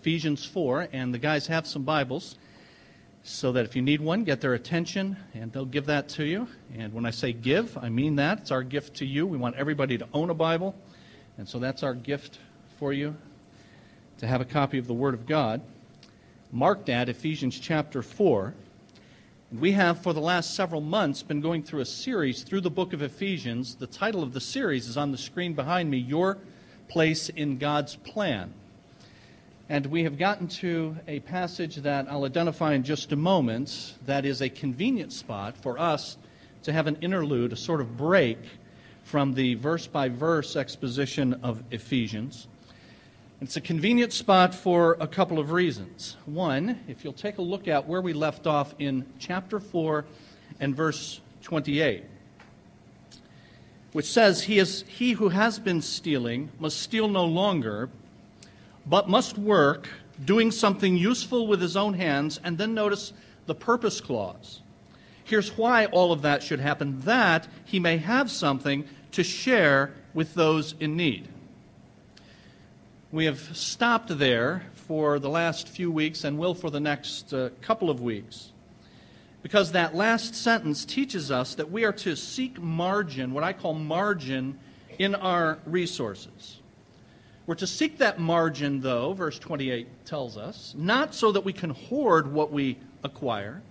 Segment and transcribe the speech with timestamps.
[0.00, 2.36] Ephesians 4, and the guys have some Bibles
[3.22, 6.48] so that if you need one, get their attention and they'll give that to you.
[6.76, 8.40] And when I say give, I mean that.
[8.40, 9.24] It's our gift to you.
[9.24, 10.74] We want everybody to own a Bible,
[11.38, 12.40] and so that's our gift
[12.78, 13.16] for you
[14.18, 15.62] to have a copy of the Word of God.
[16.50, 18.52] Marked at Ephesians chapter 4.
[19.52, 22.70] And we have, for the last several months, been going through a series through the
[22.70, 23.76] book of Ephesians.
[23.76, 26.38] The title of the series is on the screen behind me Your
[26.88, 28.52] Place in God's Plan.
[29.74, 34.24] And we have gotten to a passage that I'll identify in just a moment that
[34.24, 36.16] is a convenient spot for us
[36.62, 38.38] to have an interlude, a sort of break
[39.02, 42.46] from the verse by verse exposition of Ephesians.
[43.40, 46.18] It's a convenient spot for a couple of reasons.
[46.24, 50.04] One, if you'll take a look at where we left off in chapter 4
[50.60, 52.04] and verse 28,
[53.90, 57.90] which says, He, is, he who has been stealing must steal no longer
[58.86, 59.88] but must work
[60.24, 62.40] doing something useful with his own hands.
[62.44, 63.12] And then notice
[63.46, 64.60] the purpose clause.
[65.24, 70.34] Here's why all of that should happen that he may have something to share with
[70.34, 71.28] those in need.
[73.10, 77.50] We have stopped there for the last few weeks and will for the next uh,
[77.62, 78.52] couple of weeks.
[79.42, 83.74] Because that last sentence teaches us that we are to seek margin, what I call
[83.74, 84.58] margin,
[84.98, 86.60] in our resources.
[87.46, 91.70] We're to seek that margin, though, verse 28 tells us, not so that we can
[91.70, 93.62] hoard what we acquire,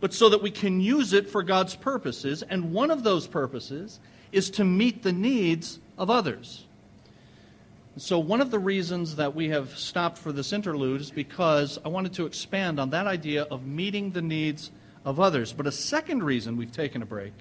[0.00, 2.42] but so that we can use it for God's purposes.
[2.42, 3.98] And one of those purposes
[4.30, 6.64] is to meet the needs of others.
[7.96, 11.88] So, one of the reasons that we have stopped for this interlude is because I
[11.88, 14.70] wanted to expand on that idea of meeting the needs
[15.04, 15.52] of others.
[15.52, 17.32] But a second reason we've taken a break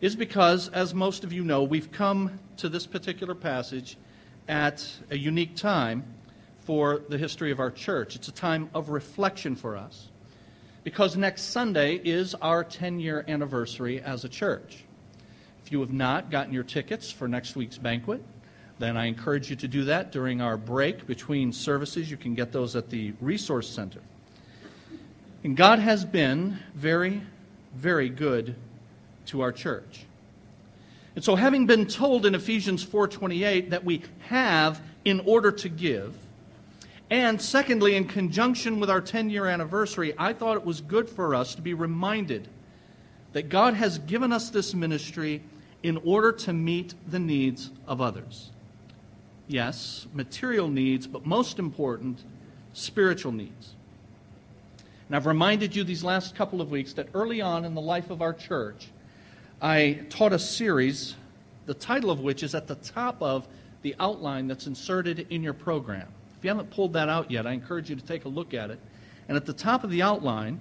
[0.00, 3.98] is because, as most of you know, we've come to this particular passage
[4.48, 6.04] at a unique time
[6.60, 8.16] for the history of our church.
[8.16, 10.08] It's a time of reflection for us
[10.82, 14.84] because next Sunday is our 10 year anniversary as a church.
[15.64, 18.22] If you have not gotten your tickets for next week's banquet,
[18.78, 22.10] then I encourage you to do that during our break between services.
[22.10, 24.00] You can get those at the Resource Center.
[25.42, 27.22] And God has been very,
[27.74, 28.56] very good
[29.26, 30.04] to our church.
[31.14, 36.16] And so having been told in Ephesians 4:28 that we have in order to give,
[37.10, 41.54] and secondly in conjunction with our 10-year anniversary, I thought it was good for us
[41.54, 42.48] to be reminded
[43.32, 45.42] that God has given us this ministry
[45.82, 48.50] in order to meet the needs of others.
[49.46, 52.24] Yes, material needs, but most important,
[52.72, 53.74] spiritual needs.
[55.06, 58.08] And I've reminded you these last couple of weeks that early on in the life
[58.08, 58.88] of our church,
[59.60, 61.14] I taught a series,
[61.66, 63.46] the title of which is at the top of
[63.82, 66.08] the outline that's inserted in your program.
[66.38, 68.70] If you haven't pulled that out yet, I encourage you to take a look at
[68.70, 68.80] it.
[69.28, 70.60] And at the top of the outline,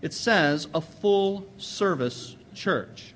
[0.00, 3.14] it says, A Full Service Church.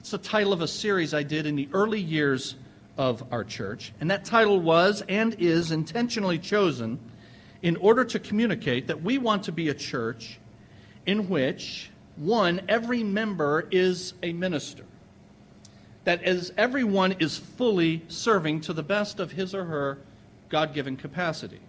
[0.00, 2.56] It's the title of a series I did in the early years
[2.98, 3.92] of our church.
[4.00, 6.98] And that title was and is intentionally chosen
[7.62, 10.38] in order to communicate that we want to be a church
[11.06, 14.84] in which one, every member is a minister.
[16.04, 19.98] That as everyone is fully serving to the best of his or her
[20.48, 21.60] God given capacity.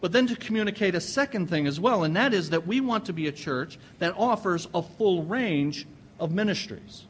[0.00, 3.06] But then to communicate a second thing as well, and that is that we want
[3.06, 5.86] to be a church that offers a full range
[6.18, 7.04] of ministries.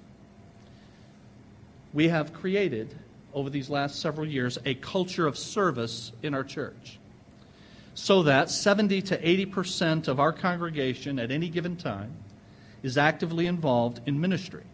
[1.94, 2.94] We have created,
[3.32, 6.98] over these last several years, a culture of service in our church
[7.94, 12.12] so that 70 to 80 percent of our congregation at any given time
[12.82, 14.65] is actively involved in ministry.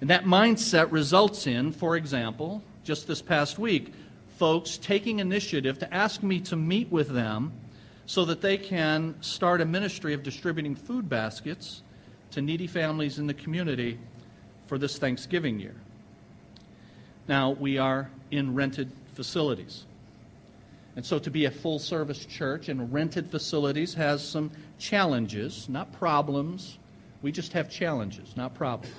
[0.00, 3.92] And that mindset results in, for example, just this past week,
[4.36, 7.52] folks taking initiative to ask me to meet with them
[8.06, 11.82] so that they can start a ministry of distributing food baskets
[12.32, 13.98] to needy families in the community
[14.66, 15.74] for this Thanksgiving year.
[17.28, 19.84] Now, we are in rented facilities.
[20.96, 25.92] And so to be a full service church in rented facilities has some challenges, not
[25.92, 26.78] problems.
[27.24, 28.94] We just have challenges, not problems.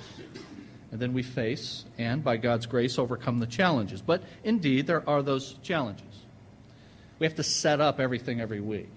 [0.91, 4.01] And then we face, and by God's grace, overcome the challenges.
[4.01, 6.07] But indeed, there are those challenges.
[7.19, 8.89] We have to set up everything every week.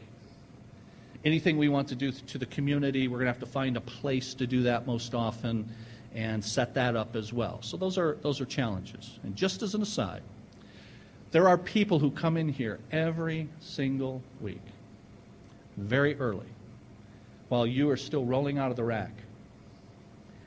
[1.26, 3.82] Anything we want to do to the community, we're going to have to find a
[3.82, 5.68] place to do that most often
[6.14, 7.58] and set that up as well.
[7.60, 9.18] So those are, those are challenges.
[9.24, 10.22] And just as an aside,
[11.32, 14.62] there are people who come in here every single week,
[15.76, 16.46] very early,
[17.48, 19.12] while you are still rolling out of the rack.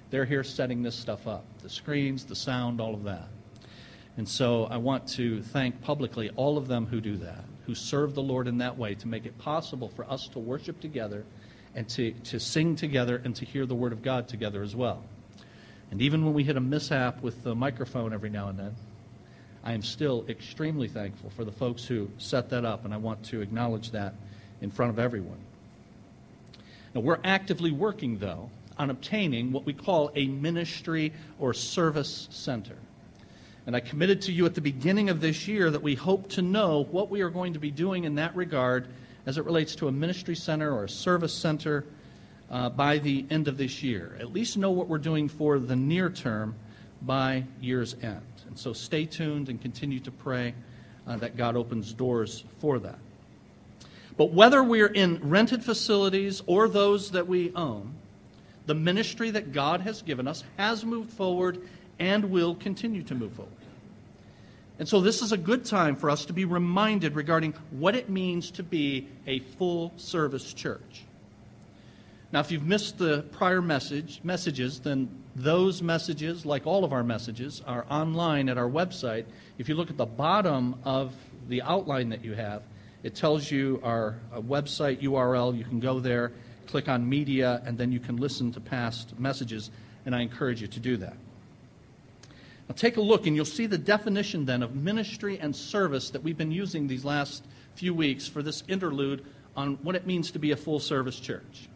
[0.10, 3.28] They're here setting this stuff up the screens, the sound, all of that.
[4.18, 7.46] And so I want to thank publicly all of them who do that.
[7.66, 10.80] who serve the Lord in that way to make it possible for us to worship
[10.82, 11.24] together
[11.76, 15.04] and to, to sing together and to hear the Word of God together as well.
[15.90, 18.76] And even when we hit a mishap with the microphone every now and then,
[19.64, 23.24] I am still extremely thankful for the folks who set that up, and I want
[23.26, 24.16] to acknowledge that
[24.60, 25.40] in front of everyone.
[26.94, 32.78] Now, we're actively working, though, on obtaining what we call a ministry or service center.
[33.68, 36.42] And I committed to you at the beginning of this year that we hope to
[36.42, 38.88] know what we are going to be doing in that regard
[39.26, 41.86] as it relates to a ministry center or a service center
[42.50, 44.18] uh, by the end of this year.
[44.20, 46.56] At least know what we're doing for the near term
[47.04, 48.22] by year's end.
[48.48, 50.54] And so stay tuned and continue to pray
[51.08, 53.00] uh, that God opens doors for that.
[54.18, 57.96] But whether we're in rented facilities or those that we own,
[58.66, 61.60] the ministry that God has given us has moved forward
[62.00, 63.54] and will continue to move forward.
[64.80, 68.10] And so, this is a good time for us to be reminded regarding what it
[68.10, 71.04] means to be a full service church.
[72.32, 77.04] Now, if you've missed the prior message, messages, then those messages, like all of our
[77.04, 79.26] messages, are online at our website.
[79.58, 81.14] If you look at the bottom of
[81.48, 82.64] the outline that you have,
[83.04, 85.58] it tells you our uh, website URL.
[85.58, 86.32] You can go there,
[86.68, 89.72] click on media, and then you can listen to past messages,
[90.06, 91.16] and I encourage you to do that.
[92.70, 96.24] Now, take a look, and you'll see the definition then of ministry and service that
[96.24, 97.44] we've been using these last
[97.76, 99.26] few weeks for this interlude
[99.56, 101.68] on what it means to be a full service church.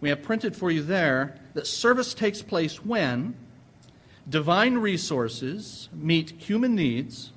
[0.00, 3.34] We have printed for you there that service takes place when
[4.28, 7.32] divine resources meet human needs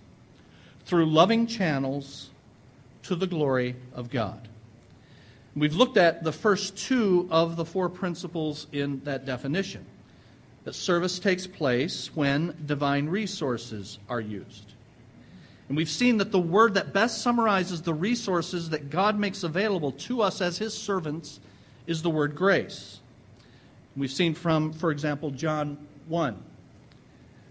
[0.85, 2.28] through loving channels
[3.09, 4.47] to the glory of God.
[5.55, 9.83] We've looked at the first two of the four principles in that definition.
[10.63, 14.73] That service takes place when divine resources are used.
[15.67, 19.91] And we've seen that the word that best summarizes the resources that God makes available
[19.93, 21.39] to us as his servants
[21.87, 22.99] is the word grace.
[23.97, 25.79] We've seen from, for example, John
[26.09, 26.43] 1,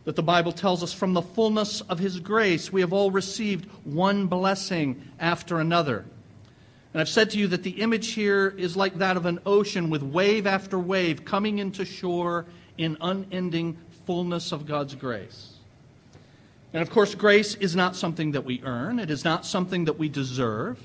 [0.05, 3.67] that the Bible tells us from the fullness of His grace we have all received
[3.85, 6.05] one blessing after another.
[6.93, 9.91] And I've said to you that the image here is like that of an ocean
[9.91, 12.47] with wave after wave coming into shore
[12.79, 15.55] in unending fullness of God's grace.
[16.73, 19.99] And of course, grace is not something that we earn, it is not something that
[19.99, 20.79] we deserve.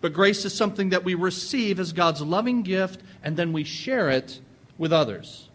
[0.00, 4.10] But grace is something that we receive as God's loving gift, and then we share
[4.10, 4.40] it
[4.76, 5.47] with others.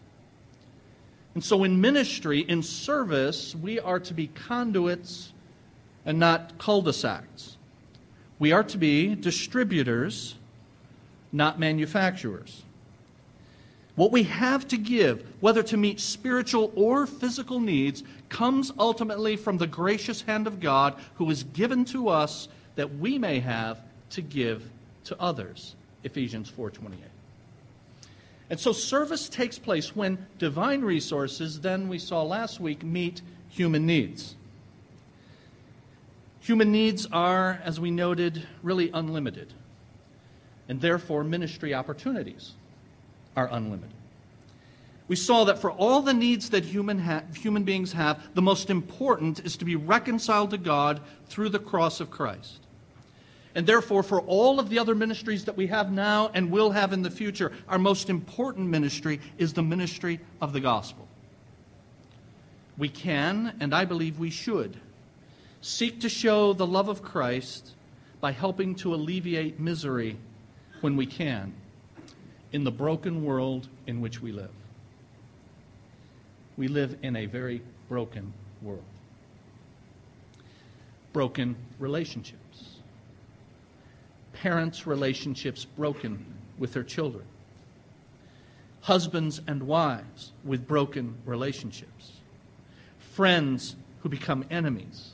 [1.34, 5.32] And so, in ministry, in service, we are to be conduits
[6.06, 7.56] and not cul de sacs.
[8.38, 10.36] We are to be distributors,
[11.32, 12.62] not manufacturers.
[13.96, 19.58] What we have to give, whether to meet spiritual or physical needs, comes ultimately from
[19.58, 24.20] the gracious hand of God who is given to us that we may have to
[24.20, 24.68] give
[25.04, 25.76] to others.
[26.02, 27.13] Ephesians 4:28.
[28.50, 33.86] And so service takes place when divine resources, then we saw last week, meet human
[33.86, 34.36] needs.
[36.40, 39.54] Human needs are, as we noted, really unlimited.
[40.68, 42.52] And therefore, ministry opportunities
[43.34, 43.96] are unlimited.
[45.08, 48.70] We saw that for all the needs that human, ha- human beings have, the most
[48.70, 52.60] important is to be reconciled to God through the cross of Christ.
[53.54, 56.92] And therefore, for all of the other ministries that we have now and will have
[56.92, 61.06] in the future, our most important ministry is the ministry of the gospel.
[62.76, 64.76] We can, and I believe we should,
[65.60, 67.70] seek to show the love of Christ
[68.20, 70.16] by helping to alleviate misery
[70.80, 71.52] when we can
[72.52, 74.50] in the broken world in which we live.
[76.56, 78.82] We live in a very broken world.
[81.12, 82.43] Broken relationships
[84.44, 86.22] parents' relationships broken
[86.58, 87.24] with their children,
[88.82, 92.12] husbands and wives with broken relationships,
[92.98, 95.12] friends who become enemies,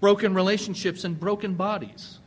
[0.00, 2.18] broken relationships and broken bodies,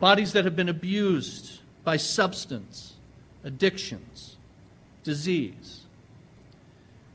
[0.00, 2.92] bodies that have been abused by substance,
[3.42, 4.36] addictions,
[5.02, 5.80] disease.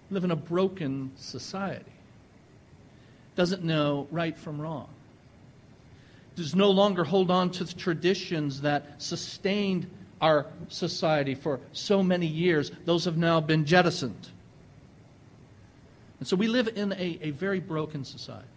[0.10, 1.86] Live in a broken society.
[3.36, 4.90] Doesn't know right from wrong
[6.42, 12.28] does no longer hold on to the traditions that sustained our society for so many
[12.28, 12.72] years.
[12.86, 14.30] Those have now been jettisoned.
[16.20, 18.48] And so we live in a, a very broken society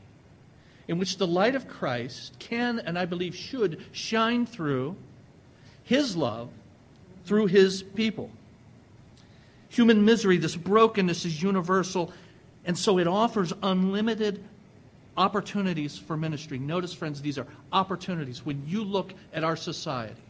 [0.87, 4.97] in which the light of Christ can and I believe should shine through
[5.83, 6.51] his love
[7.25, 8.31] through his people.
[9.71, 12.13] Human misery, this brokenness is universal,
[12.65, 14.45] and so it offers unlimited
[15.17, 16.59] opportunities for ministry.
[16.59, 18.45] Notice, friends, these are opportunities.
[18.45, 20.21] When you look at our society,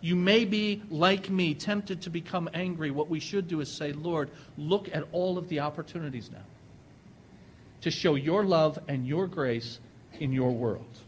[0.00, 2.90] you may be, like me, tempted to become angry.
[2.90, 6.44] What we should do is say, Lord, look at all of the opportunities now
[7.82, 9.78] to show your love and your grace
[10.18, 10.98] in your world.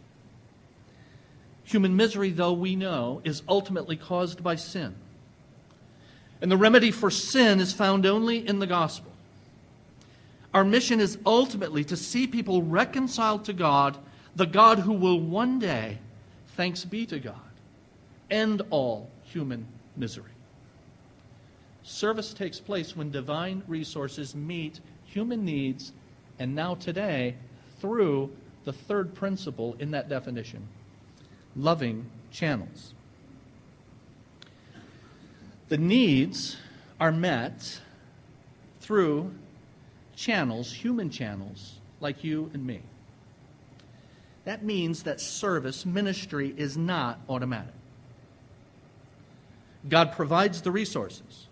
[1.65, 4.95] Human misery, though we know, is ultimately caused by sin.
[6.41, 9.14] And the remedy for sin is found only in the gospel.
[10.55, 13.99] Our mission is ultimately to see people reconciled to God,
[14.37, 15.99] the God who will one day,
[16.57, 17.35] thanks be to God,
[18.31, 20.31] end all human misery.
[21.83, 25.93] Service takes place when divine resources meet human needs,
[26.39, 27.35] and now today,
[27.81, 28.31] through
[28.65, 30.67] the third principle in that definition
[31.57, 32.95] loving channels.
[35.69, 36.57] The needs
[36.99, 37.81] are met
[38.81, 39.33] through
[40.17, 42.83] channels, human channels, like you and me.
[44.45, 47.75] That means that service, ministry, is not automatic.
[49.89, 51.47] God provides the resources.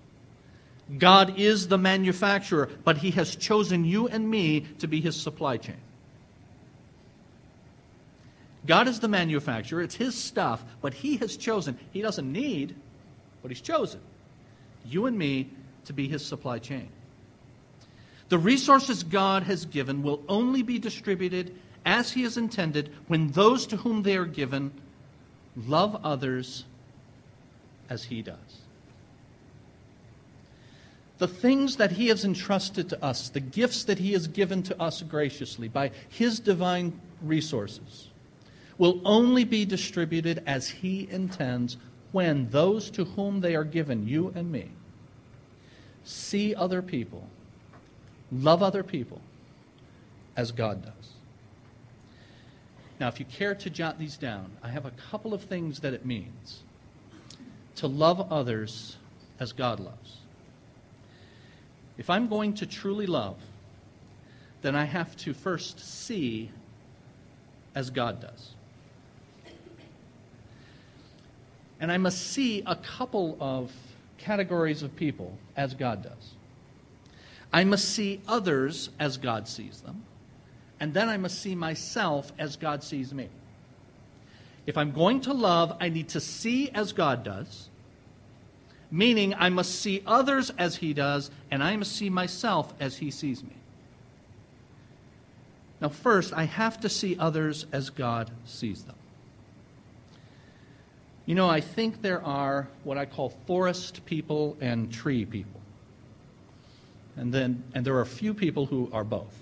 [0.98, 5.56] God is the manufacturer, but He has chosen you and me to be His supply
[5.56, 5.80] chain.
[8.66, 11.78] God is the manufacturer, it's His stuff, but He has chosen.
[11.92, 12.74] He doesn't need,
[13.40, 14.00] but He's chosen
[14.84, 15.48] you and me
[15.84, 16.88] to be His supply chain.
[18.32, 23.66] The resources God has given will only be distributed as He has intended when those
[23.66, 24.72] to whom they are given
[25.54, 26.64] love others
[27.90, 28.62] as He does.
[31.18, 34.80] The things that He has entrusted to us, the gifts that He has given to
[34.80, 38.08] us graciously by His divine resources,
[38.78, 41.76] will only be distributed as He intends
[42.12, 44.70] when those to whom they are given, you and me,
[46.02, 47.28] see other people
[48.32, 49.20] Love other people
[50.36, 51.12] as God does.
[52.98, 55.92] Now, if you care to jot these down, I have a couple of things that
[55.92, 56.62] it means
[57.76, 58.96] to love others
[59.38, 60.18] as God loves.
[61.98, 63.36] If I'm going to truly love,
[64.62, 66.50] then I have to first see
[67.74, 68.52] as God does.
[71.80, 73.72] And I must see a couple of
[74.16, 76.34] categories of people as God does.
[77.52, 80.04] I must see others as God sees them,
[80.80, 83.28] and then I must see myself as God sees me.
[84.66, 87.68] If I'm going to love, I need to see as God does,
[88.90, 93.10] meaning I must see others as He does, and I must see myself as He
[93.10, 93.56] sees me.
[95.80, 98.94] Now, first, I have to see others as God sees them.
[101.26, 105.61] You know, I think there are what I call forest people and tree people.
[107.16, 109.34] And, then, and there are a few people who are both.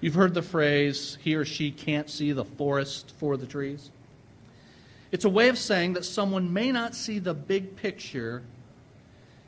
[0.00, 3.90] You've heard the phrase, he or she can't see the forest for the trees.
[5.12, 8.42] It's a way of saying that someone may not see the big picture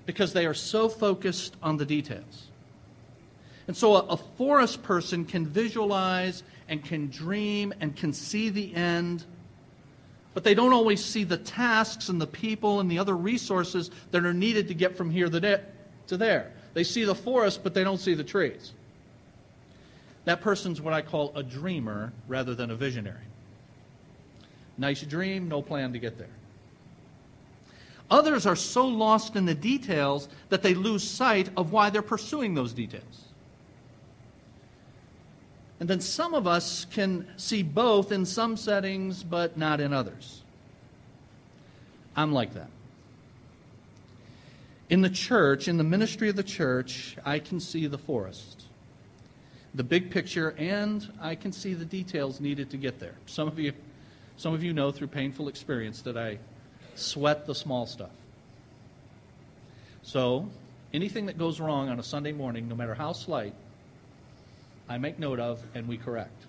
[0.07, 2.49] because they are so focused on the details.
[3.67, 8.75] And so a, a, forest person can visualize and can dream and can see the
[8.75, 9.25] end,
[10.35, 14.25] but they don't always see the tasks and the people and the other resources that
[14.25, 15.41] are needed to get from here to
[16.17, 16.53] there.
[16.75, 18.73] They see the forest, but they don't see the trees.
[20.25, 23.17] That person's what I call a dreamer rather than a visionary.
[24.77, 26.29] Nice dream, no plan to get there.
[28.11, 32.55] Others are so lost in the details that they lose sight of why they're pursuing
[32.55, 33.25] those details.
[35.81, 40.43] And then some of us can see both in some settings, but not in others.
[42.17, 42.71] I'm like that.
[44.91, 48.65] In the church, in the ministry of the church, I can see the forest,
[49.75, 53.15] the big picture, and I can see the details needed to get there.
[53.27, 53.73] Some of you,
[54.37, 56.39] some of you know through painful experience that I
[56.97, 58.11] sweat the small stuff.
[60.03, 60.51] So,
[60.93, 63.55] anything that goes wrong on a Sunday morning, no matter how slight,
[64.87, 66.45] I make note of and we correct.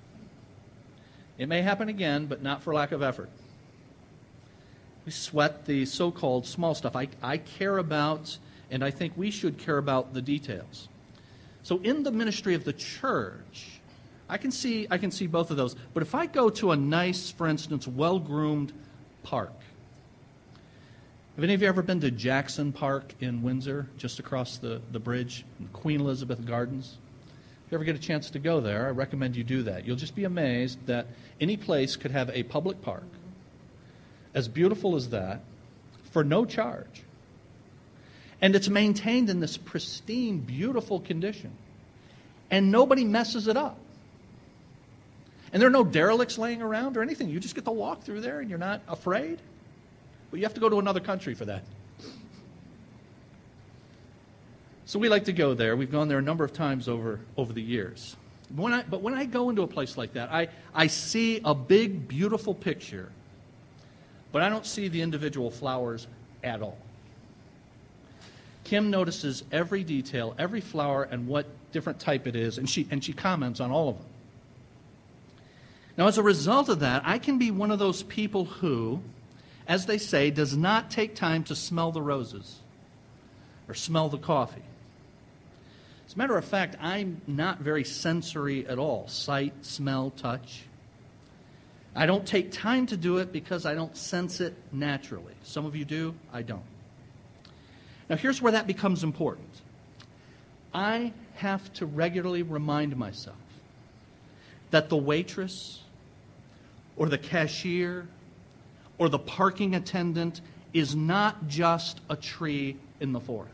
[1.37, 3.29] It may happen again, but not for lack of effort.
[5.05, 6.95] We sweat the so called small stuff.
[6.95, 8.37] I, I care about,
[8.71, 10.87] and I think we should care about the details.
[11.61, 13.79] So in the ministry of the church,
[14.27, 15.75] I can see I can see both of those.
[15.93, 18.73] But if I go to a nice, for instance, well-groomed
[19.21, 19.53] park.
[21.35, 24.99] Have any of you ever been to Jackson Park in Windsor, just across the, the
[24.99, 26.97] bridge, in Queen Elizabeth Gardens?
[27.65, 29.85] If you ever get a chance to go there, I recommend you do that.
[29.85, 31.07] You'll just be amazed that
[31.41, 33.03] any place could have a public park
[34.35, 35.41] as beautiful as that
[36.11, 37.03] for no charge.
[38.41, 41.51] And it's maintained in this pristine, beautiful condition.
[42.51, 43.79] And nobody messes it up.
[45.51, 47.29] And there are no derelicts laying around or anything.
[47.29, 49.39] You just get to walk through there and you're not afraid.
[50.29, 51.63] But you have to go to another country for that.
[54.85, 55.75] So we like to go there.
[55.75, 58.15] We've gone there a number of times over, over the years.
[58.55, 61.55] When I, but when I go into a place like that, I, I see a
[61.55, 63.11] big, beautiful picture,
[64.35, 66.07] but I don't see the individual flowers
[66.43, 66.77] at all.
[68.65, 73.01] Kim notices every detail, every flower, and what different type it is, and she, and
[73.01, 74.05] she comments on all of them.
[75.95, 78.99] Now, as a result of that, I can be one of those people who,
[79.69, 82.59] as they say, does not take time to smell the roses
[83.69, 84.65] or smell the coffee.
[86.07, 90.63] As a matter of fact, I'm not very sensory at all sight, smell, touch.
[91.95, 95.33] I don't take time to do it because I don't sense it naturally.
[95.43, 96.63] Some of you do, I don't.
[98.09, 99.49] Now, here's where that becomes important.
[100.73, 103.37] I have to regularly remind myself
[104.71, 105.81] that the waitress
[106.97, 108.07] or the cashier
[108.97, 110.41] or the parking attendant
[110.73, 113.53] is not just a tree in the forest.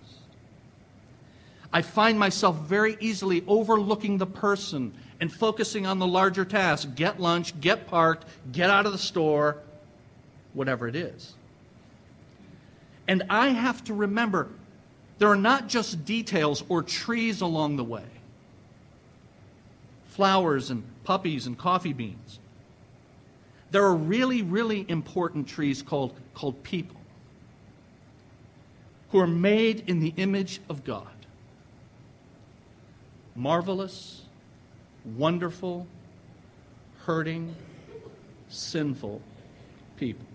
[1.71, 7.21] I find myself very easily overlooking the person and focusing on the larger task get
[7.21, 9.57] lunch, get parked, get out of the store,
[10.53, 11.35] whatever it is.
[13.07, 14.49] And I have to remember
[15.19, 18.03] there are not just details or trees along the way
[20.07, 22.39] flowers and puppies and coffee beans.
[23.69, 26.99] There are really, really important trees called, called people
[29.11, 31.07] who are made in the image of God
[33.35, 34.23] marvelous,
[35.05, 35.88] wonderful,
[37.05, 37.55] hurting,
[38.50, 39.22] sinful
[39.98, 40.25] people.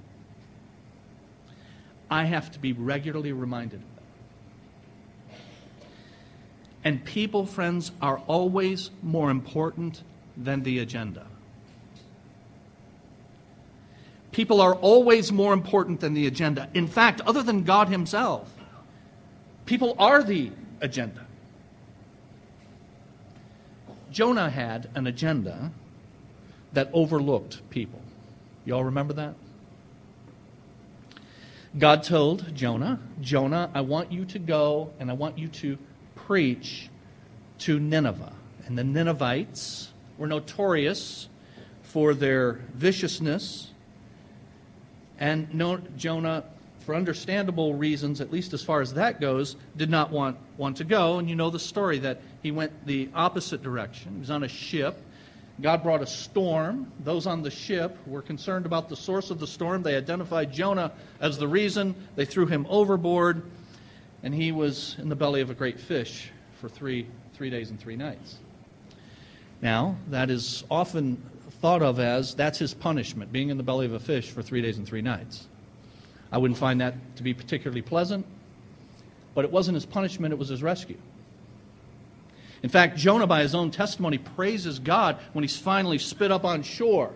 [2.11, 5.39] I have to be regularly reminded of that.
[6.85, 10.03] And people, friends, are always more important
[10.37, 11.27] than the agenda.
[14.31, 16.69] People are always more important than the agenda.
[16.75, 18.53] In fact, other than God Himself,
[19.65, 21.26] people are the agenda.
[24.17, 25.71] Jonah had an agenda
[26.73, 28.01] that overlooked people.
[28.65, 29.35] You all remember that?
[31.77, 35.77] God told Jonah, Jonah, I want you to go and I want you to
[36.15, 36.89] preach
[37.59, 38.33] to Nineveh.
[38.65, 41.29] And the Ninevites were notorious
[41.83, 43.71] for their viciousness.
[45.19, 46.45] And no, Jonah
[46.87, 50.85] for understandable reasons, at least as far as that goes, did not want, want to
[50.85, 51.19] go.
[51.19, 54.13] And you know the story that he went the opposite direction.
[54.13, 54.97] He was on a ship.
[55.61, 56.93] God brought a storm.
[57.01, 59.83] Those on the ship were concerned about the source of the storm.
[59.83, 61.97] They identified Jonah as the reason.
[62.15, 63.43] They threw him overboard,
[64.23, 66.31] and he was in the belly of a great fish
[66.61, 68.37] for three, three days and three nights.
[69.61, 71.21] Now, that is often
[71.61, 74.63] thought of as that's his punishment, being in the belly of a fish for three
[74.63, 75.49] days and three nights.
[76.31, 78.25] I wouldn't find that to be particularly pleasant,
[79.35, 80.99] but it wasn't his punishment, it was his rescue.
[82.63, 86.63] In fact, Jonah, by his own testimony, praises God when he's finally spit up on
[86.63, 87.13] shore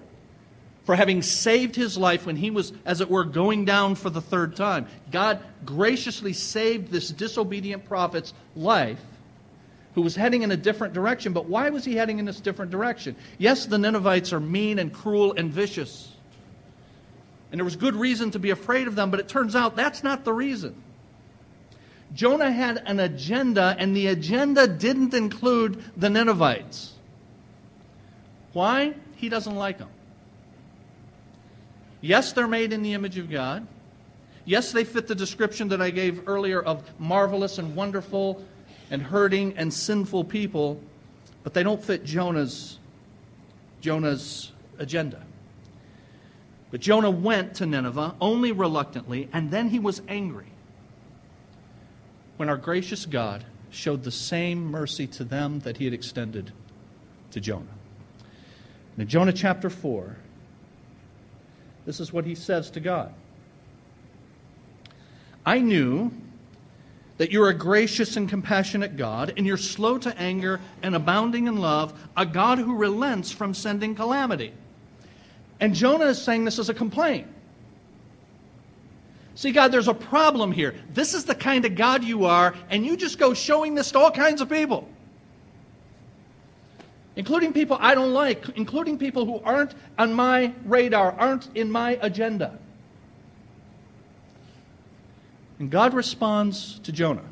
[0.85, 4.21] for having saved his life when he was, as it were, going down for the
[4.21, 4.87] third time.
[5.11, 9.01] God graciously saved this disobedient prophet's life
[9.95, 11.33] who was heading in a different direction.
[11.33, 13.17] But why was he heading in this different direction?
[13.39, 16.13] Yes, the Ninevites are mean and cruel and vicious.
[17.51, 20.05] And there was good reason to be afraid of them, but it turns out that's
[20.05, 20.81] not the reason.
[22.15, 26.93] Jonah had an agenda, and the agenda didn't include the Ninevites.
[28.53, 28.95] Why?
[29.17, 29.91] He doesn't like them.
[32.01, 33.67] Yes, they're made in the image of God.
[34.45, 38.45] Yes, they fit the description that I gave earlier of marvelous and wonderful
[38.91, 40.81] and hurting and sinful people,
[41.45, 42.79] but they don't fit Jonah's,
[43.81, 45.23] Jonah's agenda.
[46.73, 50.50] But Jonah went to Nineveh only reluctantly, and then he was angry
[52.41, 56.51] when our gracious God showed the same mercy to them that he had extended
[57.33, 57.67] to Jonah.
[58.97, 60.17] In Jonah chapter 4,
[61.85, 63.13] this is what he says to God
[65.45, 66.11] I knew
[67.19, 71.59] that you're a gracious and compassionate God, and you're slow to anger and abounding in
[71.59, 74.55] love, a God who relents from sending calamity.
[75.61, 77.27] And Jonah is saying this as a complaint.
[79.35, 80.75] See, God, there's a problem here.
[80.93, 83.99] This is the kind of God you are, and you just go showing this to
[83.99, 84.89] all kinds of people,
[87.17, 91.99] including people I don't like, including people who aren't on my radar, aren't in my
[92.03, 92.59] agenda.
[95.59, 97.25] And God responds to Jonah.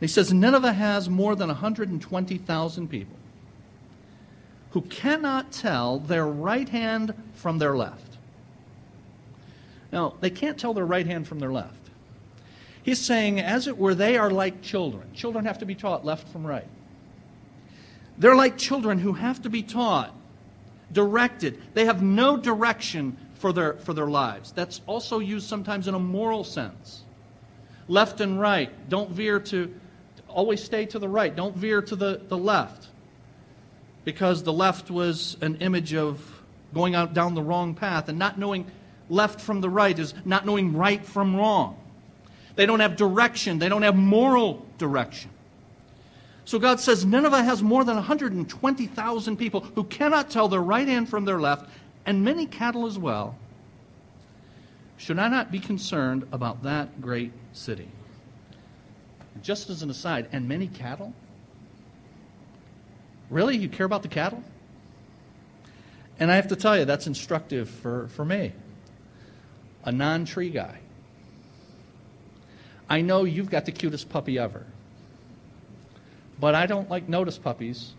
[0.00, 3.16] He says Nineveh has more than 120,000 people.
[4.74, 8.13] who cannot tell their right hand from their left.
[9.94, 11.78] Now, they can't tell their right hand from their left.
[12.82, 15.08] He's saying, as it were, they are like children.
[15.14, 16.66] Children have to be taught left from right.
[18.18, 20.12] They're like children who have to be taught,
[20.90, 21.62] directed.
[21.74, 24.50] They have no direction for their, for their lives.
[24.50, 27.04] That's also used sometimes in a moral sense.
[27.86, 28.70] Left and right.
[28.88, 29.72] Don't veer to,
[30.28, 31.34] always stay to the right.
[31.34, 32.88] Don't veer to the, the left
[34.04, 36.42] because the left was an image of
[36.74, 38.66] going out down the wrong path and not knowing
[39.08, 41.78] left from the right is not knowing right from wrong.
[42.56, 45.30] They don't have direction, they don't have moral direction.
[46.44, 51.08] So God says Nineveh has more than 120,000 people who cannot tell their right hand
[51.08, 51.70] from their left,
[52.04, 53.36] and many cattle as well.
[54.98, 57.88] Should I not be concerned about that great city?
[59.42, 61.14] Just as an aside, and many cattle?
[63.30, 63.56] Really?
[63.56, 64.44] You care about the cattle?
[66.20, 68.52] And I have to tell you, that's instructive for, for me,
[69.84, 70.78] a non tree guy.
[72.88, 74.64] I know you've got the cutest puppy ever,
[76.38, 77.92] but I don't like notice puppies.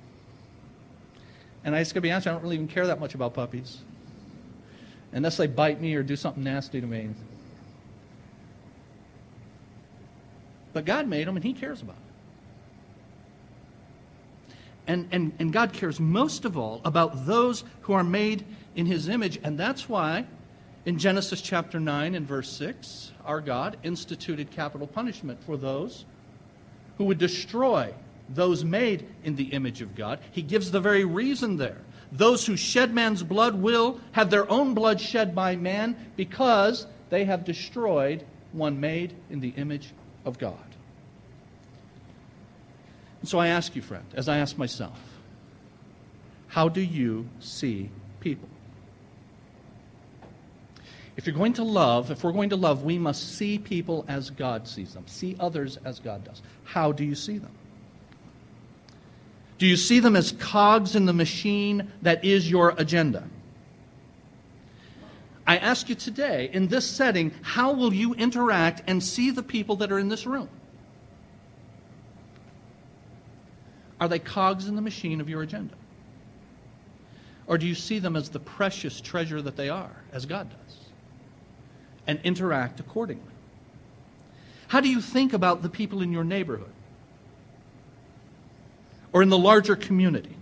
[1.63, 3.79] And I just gotta be honest, I don't really even care that much about puppies.
[5.11, 7.09] Unless they bite me or do something nasty to me.
[10.73, 12.05] But God made them and He cares about them.
[14.87, 18.45] And, and, and God cares most of all about those who are made
[18.75, 19.39] in his image.
[19.43, 20.25] And that's why
[20.85, 26.05] in Genesis chapter 9 and verse 6, our God instituted capital punishment for those
[26.97, 27.93] who would destroy
[28.29, 30.19] those made in the image of God.
[30.31, 31.81] He gives the very reason there.
[32.11, 37.25] Those who shed man's blood will have their own blood shed by man because they
[37.25, 39.91] have destroyed one made in the image
[40.23, 40.57] of God.
[43.23, 44.99] So I ask you, friend, as I ask myself,
[46.47, 48.47] how do you see people?
[51.17, 54.29] If you're going to love, if we're going to love, we must see people as
[54.29, 56.41] God sees them, see others as God does.
[56.65, 57.51] How do you see them?
[59.57, 63.23] Do you see them as cogs in the machine that is your agenda?
[65.47, 69.77] I ask you today, in this setting, how will you interact and see the people
[69.77, 70.49] that are in this room?
[74.01, 75.75] Are they cogs in the machine of your agenda?
[77.47, 80.84] Or do you see them as the precious treasure that they are, as God does,
[82.07, 83.23] and interact accordingly?
[84.67, 86.71] How do you think about the people in your neighborhood
[89.13, 90.35] or in the larger community?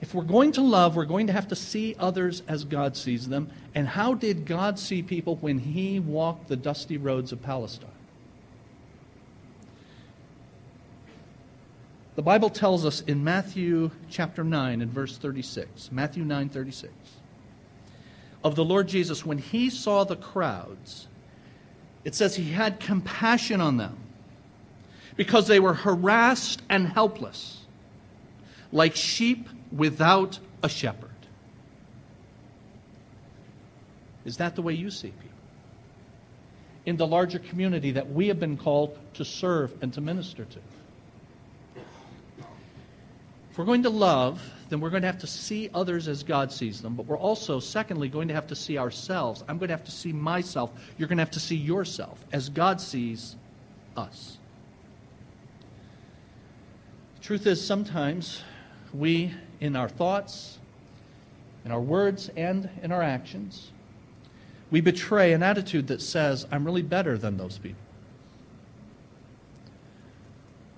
[0.00, 3.28] If we're going to love, we're going to have to see others as God sees
[3.28, 3.50] them.
[3.74, 7.90] And how did God see people when He walked the dusty roads of Palestine?
[12.14, 16.92] The Bible tells us in Matthew chapter 9 and verse 36, Matthew 9 36,
[18.44, 21.08] of the Lord Jesus, when he saw the crowds,
[22.04, 23.96] it says he had compassion on them
[25.16, 27.66] because they were harassed and helpless,
[28.72, 31.10] like sheep without a shepherd.
[34.24, 35.24] Is that the way you see people?
[36.86, 40.58] In the larger community that we have been called to serve and to minister to.
[43.50, 46.52] If we're going to love, then we're going to have to see others as God
[46.52, 49.42] sees them, but we're also, secondly, going to have to see ourselves.
[49.48, 50.70] I'm going to have to see myself.
[50.98, 53.36] You're going to have to see yourself as God sees
[53.96, 54.38] us.
[57.16, 58.42] The truth is, sometimes
[58.92, 60.58] we, in our thoughts,
[61.64, 63.70] in our words, and in our actions,
[64.70, 67.80] we betray an attitude that says, I'm really better than those people.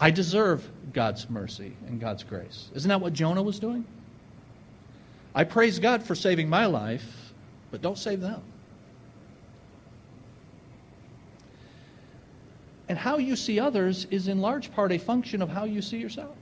[0.01, 2.71] I deserve God's mercy and God's grace.
[2.75, 3.85] Isn't that what Jonah was doing?
[5.35, 7.33] I praise God for saving my life,
[7.71, 8.43] but don't save them.
[12.89, 15.99] And how you see others is in large part a function of how you see
[15.99, 16.35] yourself.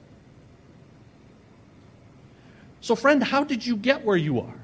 [2.80, 4.54] So, friend, how did you get where you are?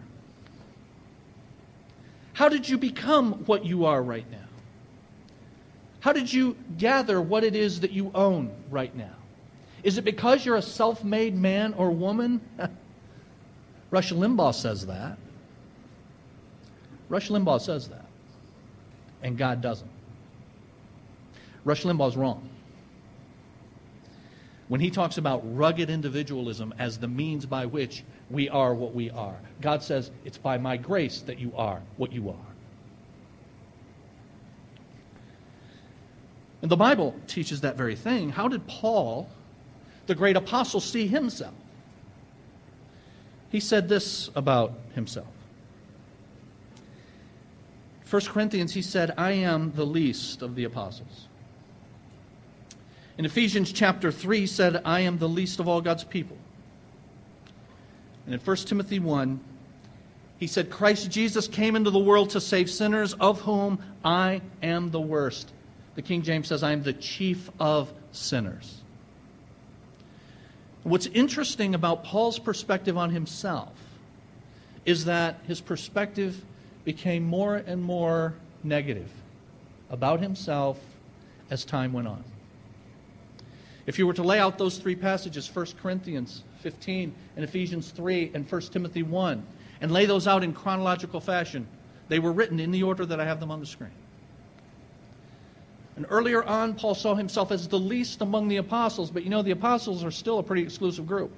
[2.33, 4.44] How did you become what you are right now?
[6.05, 9.15] How did you gather what it is that you own right now?
[9.83, 12.43] Is it because you're a self made man or woman?
[13.91, 15.17] Rush Limbaugh says that.
[17.09, 18.05] Rush Limbaugh says that.
[19.23, 19.89] And God doesn't.
[21.65, 22.51] Rush Limbaugh's wrong.
[24.69, 29.09] When he talks about rugged individualism as the means by which we are what we
[29.09, 32.55] are, God says it's by my grace that you are what you are.
[36.65, 38.31] And the Bible teaches that very thing.
[38.31, 39.29] How did Paul,
[40.07, 41.53] the great apostle, see himself?
[43.51, 45.27] he said this about himself.
[48.09, 51.29] 1 Corinthians, he said, I am the least of the apostles.
[53.19, 56.39] In Ephesians chapter 3, he said, I am the least of all God's people.
[58.25, 59.39] And in 1 Timothy 1,
[60.39, 64.91] he said, Christ Jesus came into the world to save sinners, of whom I am
[64.91, 65.53] the worst.
[65.95, 68.81] The King James says, I am the chief of sinners.
[70.83, 73.73] What's interesting about Paul's perspective on himself
[74.85, 76.45] is that his perspective
[76.85, 79.11] became more and more negative
[79.89, 80.79] about himself
[81.51, 82.23] as time went on.
[83.87, 88.33] If you were to lay out those three passages, 1 Corinthians 15 and Ephesians 3
[88.35, 89.47] and 1 Timothy 1,
[89.81, 91.67] and lay those out in chronological fashion,
[92.09, 93.91] they were written in the order that I have them on the screen.
[95.97, 99.43] And earlier on, Paul saw himself as the least among the apostles, but you know,
[99.43, 101.31] the apostles are still a pretty exclusive group.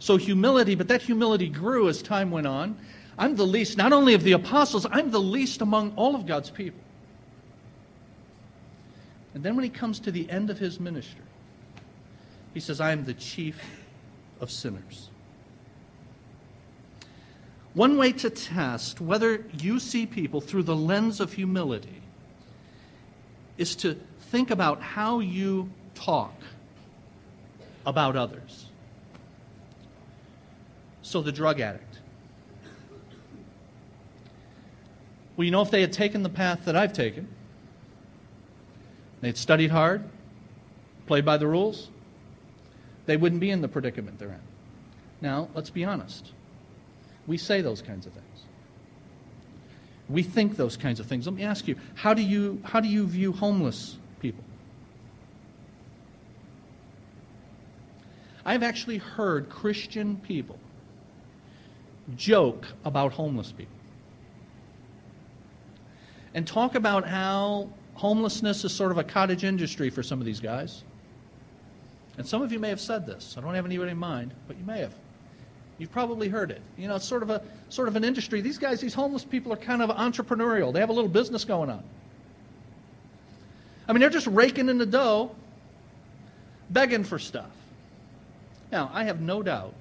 [0.00, 2.78] So humility, but that humility grew as time went on.
[3.16, 6.50] I'm the least, not only of the apostles, I'm the least among all of God's
[6.50, 6.80] people.
[9.34, 11.24] And then when he comes to the end of his ministry,
[12.54, 13.60] he says, I am the chief
[14.40, 15.10] of sinners.
[17.78, 22.02] One way to test whether you see people through the lens of humility
[23.56, 23.94] is to
[24.32, 26.34] think about how you talk
[27.86, 28.66] about others.
[31.02, 32.00] So, the drug addict.
[35.36, 37.28] Well, you know, if they had taken the path that I've taken,
[39.20, 40.02] they'd studied hard,
[41.06, 41.90] played by the rules,
[43.06, 44.40] they wouldn't be in the predicament they're in.
[45.20, 46.32] Now, let's be honest.
[47.28, 48.24] We say those kinds of things.
[50.08, 51.26] We think those kinds of things.
[51.26, 54.42] Let me ask you how do you, how do you view homeless people?
[58.44, 60.58] I've actually heard Christian people
[62.16, 63.76] joke about homeless people
[66.32, 70.40] and talk about how homelessness is sort of a cottage industry for some of these
[70.40, 70.82] guys.
[72.16, 73.36] And some of you may have said this.
[73.36, 74.94] I don't have anybody in mind, but you may have.
[75.78, 76.60] You've probably heard it.
[76.76, 78.40] You know, it's sort of a sort of an industry.
[78.40, 80.72] These guys, these homeless people are kind of entrepreneurial.
[80.72, 81.82] They have a little business going on.
[83.86, 85.34] I mean, they're just raking in the dough,
[86.68, 87.50] begging for stuff.
[88.70, 89.72] Now, I have no doubt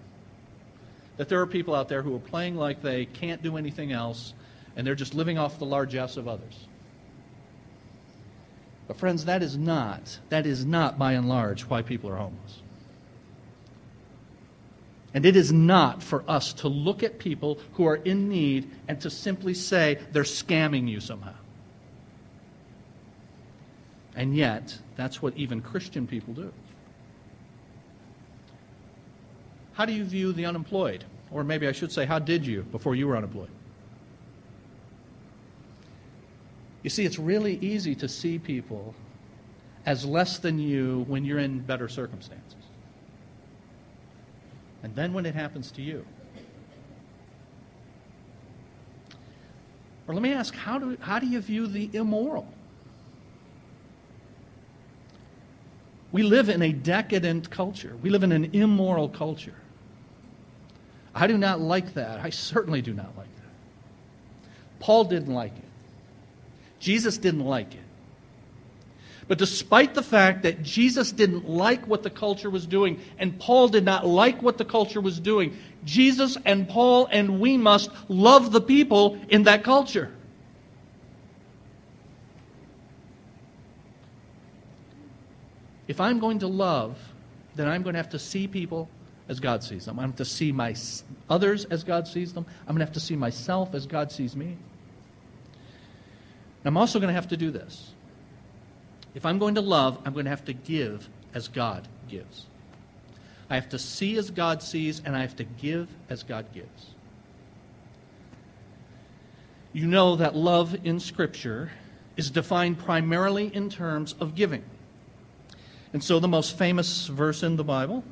[1.18, 4.34] that there are people out there who are playing like they can't do anything else
[4.76, 6.68] and they're just living off the largesse of others.
[8.88, 12.62] But friends, that is not, that is not by and large why people are homeless.
[15.18, 19.02] And it is not for us to look at people who are in need and
[19.02, 21.34] to simply say they're scamming you somehow.
[24.16, 26.54] And yet, that's what even Christian people do.
[29.74, 31.04] How do you view the unemployed?
[31.32, 33.50] Or maybe I should say, how did you before you were unemployed?
[36.84, 38.94] You see, it's really easy to see people
[39.84, 42.67] as less than you when you're in better circumstances.
[44.84, 46.06] And then when it happens to you.
[50.08, 52.48] Or let me ask, how do, how do you view the immoral?
[56.12, 57.96] We live in a decadent culture.
[58.02, 59.56] We live in an immoral culture.
[61.14, 62.22] I do not like that.
[62.22, 64.50] I certainly do not like that.
[64.80, 65.64] Paul didn't like it.
[66.80, 67.87] Jesus didn't like it.
[69.28, 73.68] But despite the fact that Jesus didn't like what the culture was doing and Paul
[73.68, 78.52] did not like what the culture was doing, Jesus and Paul and we must love
[78.52, 80.14] the people in that culture.
[85.90, 86.98] If I'm going to love,
[87.56, 88.90] then I'm going to have to see people
[89.28, 90.00] as God sees them.
[90.00, 90.74] I'm going to have to see my
[91.30, 92.46] others as God sees them.
[92.62, 94.58] I'm going to have to see myself as God sees me.
[96.64, 97.94] I'm also going to have to do this.
[99.18, 102.46] If I'm going to love, I'm going to have to give as God gives.
[103.50, 106.92] I have to see as God sees, and I have to give as God gives.
[109.74, 111.72] You know that love in Scripture
[112.16, 114.64] is defined primarily in terms of giving.
[115.94, 118.04] And so the most famous verse in the Bible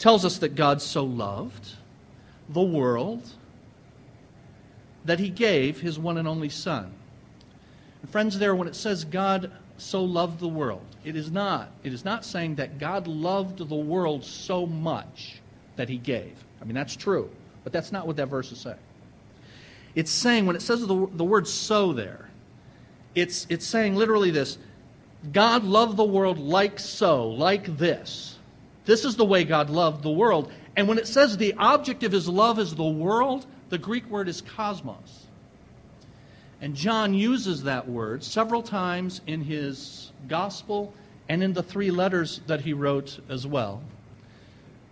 [0.00, 1.74] tells us that God so loved
[2.48, 3.30] the world
[5.04, 6.94] that he gave his one and only Son
[8.02, 11.70] and friends, there, when it says God so loved the world, it is not.
[11.82, 15.40] It is not saying that God loved the world so much
[15.76, 16.32] that he gave.
[16.60, 17.30] I mean, that's true,
[17.64, 18.76] but that's not what that verse is saying.
[19.94, 22.28] It's saying, when it says the, the word so there,
[23.14, 24.58] it's, it's saying literally this
[25.32, 28.38] God loved the world like so, like this,
[28.84, 30.52] This is the way God loved the world.
[30.76, 34.28] And when it says the object of his love is the world, the Greek word
[34.28, 35.19] is cosmos.
[36.60, 40.92] And John uses that word several times in his gospel
[41.28, 43.82] and in the three letters that he wrote as well.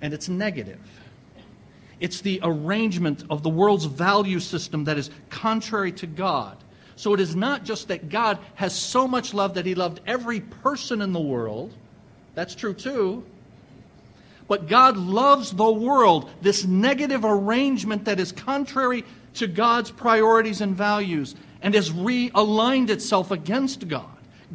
[0.00, 0.81] And it's negative.
[2.00, 6.57] It's the arrangement of the world's value system that is contrary to God.
[6.96, 10.40] So it is not just that God has so much love that he loved every
[10.40, 11.74] person in the world.
[12.35, 13.24] That's true too.
[14.46, 19.04] But God loves the world, this negative arrangement that is contrary
[19.35, 24.06] to God's priorities and values and has realigned itself against God.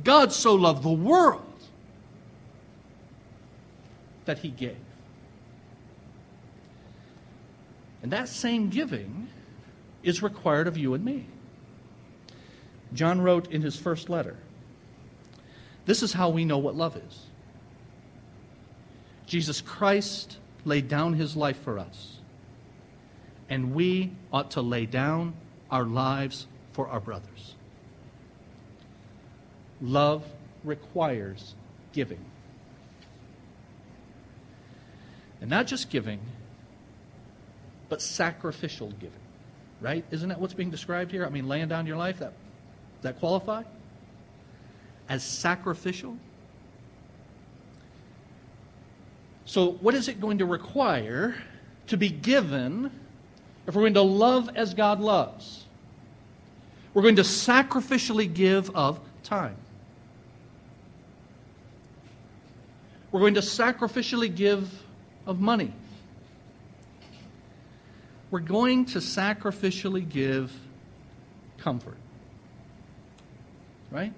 [0.03, 1.41] God so loved the world
[4.25, 4.77] that he gave.
[8.01, 9.27] And that same giving
[10.01, 11.25] is required of you and me.
[12.93, 14.37] John wrote in his first letter
[15.85, 17.19] this is how we know what love is.
[19.25, 22.19] Jesus Christ laid down his life for us,
[23.49, 25.33] and we ought to lay down
[25.69, 27.55] our lives for our brothers.
[29.81, 30.23] Love
[30.63, 31.55] requires
[31.93, 32.23] giving.
[35.41, 36.19] And not just giving,
[37.89, 39.19] but sacrificial giving.
[39.81, 40.05] Right?
[40.12, 41.25] Isn't that what's being described here?
[41.25, 42.33] I mean, laying down your life, that,
[43.01, 43.63] that qualify?
[45.09, 46.17] As sacrificial?
[49.45, 51.36] So, what is it going to require
[51.88, 52.89] to be given
[53.67, 55.62] if we're going to love as God loves?
[56.93, 59.56] We're going to sacrificially give of time.
[63.12, 64.69] We're going to sacrificially give
[65.25, 65.73] of money.
[68.32, 70.51] We're going to sacrificially give
[71.60, 71.97] comfort.
[73.91, 74.13] Right?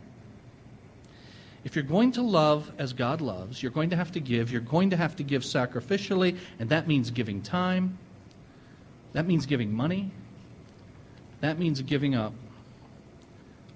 [1.66, 4.52] If you're going to love as God loves, you're going to have to give.
[4.52, 7.98] You're going to have to give sacrificially, and that means giving time.
[9.14, 10.12] That means giving money.
[11.42, 12.34] That means giving up.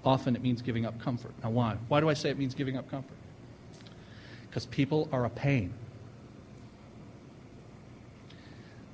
[0.04, 1.32] Often it means giving up comfort.
[1.42, 1.76] Now, why?
[1.88, 3.16] Why do I say it means giving up comfort?
[4.48, 5.74] Because people are a pain.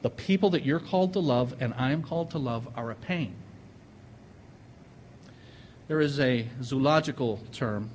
[0.02, 2.94] The people that you're called to love and I am called to love are a
[2.94, 3.34] pain.
[5.88, 7.90] There is a zoological term,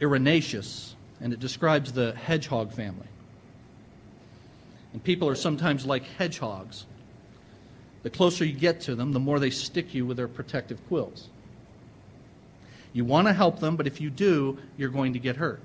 [0.00, 3.06] Erinaceus, and it describes the hedgehog family.
[4.92, 6.84] And people are sometimes like hedgehogs.
[8.02, 11.28] The closer you get to them, the more they stick you with their protective quills.
[12.92, 15.60] You want to help them, but if you do, you're going to get hurt.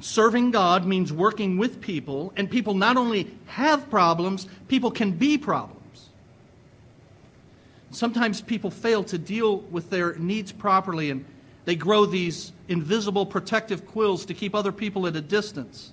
[0.00, 5.36] Serving God means working with people, and people not only have problems, people can be
[5.36, 6.08] problems.
[7.90, 11.24] Sometimes people fail to deal with their needs properly, and
[11.64, 15.92] they grow these invisible protective quills to keep other people at a distance.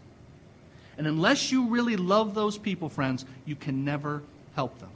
[0.97, 4.23] And unless you really love those people, friends, you can never
[4.55, 4.89] help them.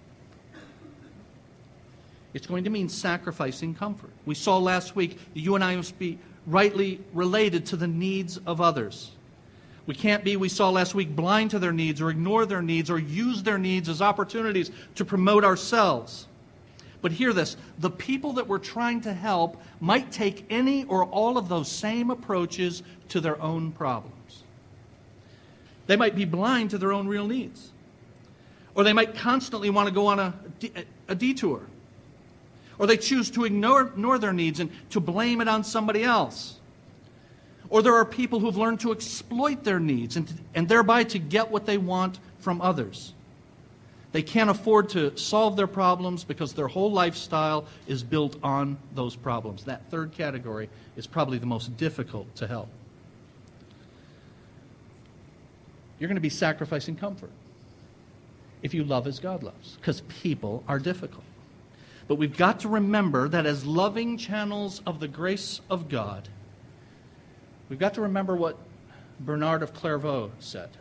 [2.33, 4.09] It's going to mean sacrificing comfort.
[4.25, 8.39] We saw last week that you and I must be rightly related to the needs
[8.45, 9.11] of others.
[9.85, 12.89] We can't be, we saw last week, blind to their needs or ignore their needs
[12.89, 16.27] or use their needs as opportunities to promote ourselves.
[17.01, 21.37] But hear this the people that we're trying to help might take any or all
[21.37, 24.15] of those same approaches to their own problems.
[25.91, 27.69] They might be blind to their own real needs.
[28.75, 30.33] Or they might constantly want to go on a,
[31.09, 31.63] a detour
[32.79, 36.59] or they choose to ignore, ignore their needs and to blame it on somebody else.
[37.69, 41.51] Or there are people who've learned to exploit their needs and, and thereby to get
[41.51, 43.11] what they want from others.
[44.13, 49.17] They can't afford to solve their problems because their whole lifestyle is built on those
[49.17, 49.65] problems.
[49.65, 52.69] That third category is probably the most difficult to help.
[56.01, 57.29] You're going to be sacrificing comfort
[58.63, 61.23] if you love as God loves because people are difficult.
[62.07, 66.27] But we've got to remember that as loving channels of the grace of God,
[67.69, 68.57] we've got to remember what
[69.19, 70.71] Bernard of Clairvaux said.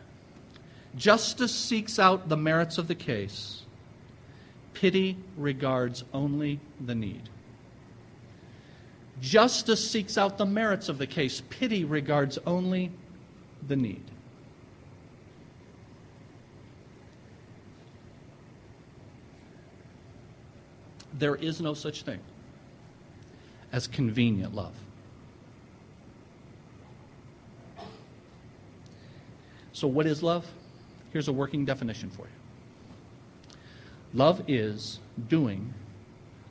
[0.95, 3.61] Justice seeks out the merits of the case,
[4.73, 7.29] pity regards only the need.
[9.21, 12.91] Justice seeks out the merits of the case, pity regards only
[13.67, 14.01] the need.
[21.21, 22.19] There is no such thing
[23.71, 24.73] as convenient love.
[29.71, 30.47] So, what is love?
[31.13, 32.33] Here's a working definition for you
[34.13, 34.99] love is
[35.29, 35.73] doing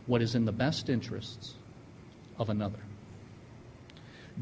[0.07, 1.55] what is in the best interests
[2.39, 2.79] of another.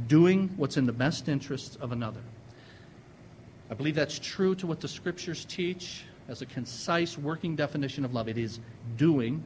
[0.07, 2.21] doing what's in the best interests of another.
[3.71, 8.15] I believe that's true to what the scriptures teach as a concise working definition of
[8.15, 8.29] love.
[8.29, 8.61] It is
[8.97, 9.43] doing